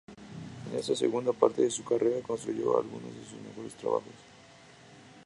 En 0.71 0.79
esta 0.79 0.95
segunda 0.95 1.31
parte 1.31 1.61
de 1.61 1.69
su 1.69 1.83
carrera 1.83 2.23
construyó 2.23 2.75
algunos 2.75 3.13
de 3.15 3.23
sus 3.23 3.39
mejores 3.39 3.75
trabajos. 3.75 4.09